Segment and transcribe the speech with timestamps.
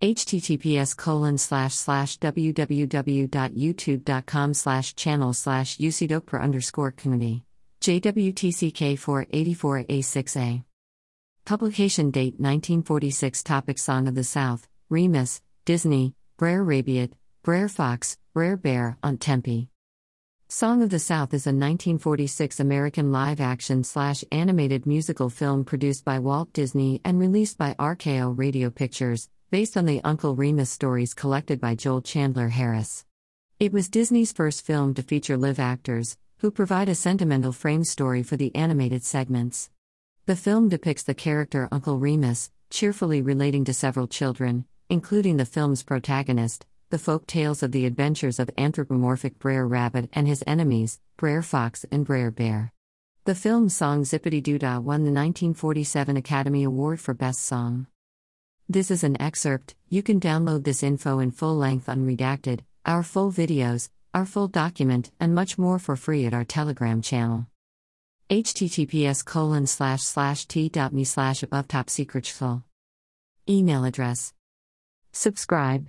[0.00, 7.44] https colon slash slash www.youtube.com slash channel slash ucdokper underscore community
[7.80, 10.64] JWTCK 484A6A.
[11.46, 18.58] Publication date 1946 Topic Song of the South, Remus, Disney, Brer Rabbit, Brer Fox, Brer
[18.58, 19.68] Bear, on Tempe.
[20.48, 26.04] Song of the South is a 1946 American live action slash animated musical film produced
[26.04, 31.12] by Walt Disney and released by RKO Radio Pictures, based on the Uncle Remus stories
[31.12, 33.04] collected by Joel Chandler Harris.
[33.58, 38.22] It was Disney's first film to feature live actors, who provide a sentimental frame story
[38.22, 39.68] for the animated segments.
[40.26, 45.82] The film depicts the character Uncle Remus, cheerfully relating to several children, including the film's
[45.82, 51.42] protagonist, the folk tales of the adventures of anthropomorphic Brer Rabbit and his enemies, Brer
[51.42, 52.72] Fox and Brer Bear.
[53.24, 57.88] The film's song Zip-a-Dee-Doo-Dah won the 1947 Academy Award for Best Song.
[58.70, 63.32] This is an excerpt, you can download this info in full length unredacted, our full
[63.32, 67.48] videos, our full document, and much more for free at our Telegram channel.
[68.30, 72.32] https colon slash slash t.me slash above top secret.
[73.48, 74.34] Email address.
[75.10, 75.88] Subscribe.